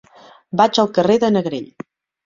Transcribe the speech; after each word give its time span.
Vaig 0.61 0.81
al 0.85 0.91
carrer 0.97 1.21
de 1.27 1.33
Negrell. 1.37 1.73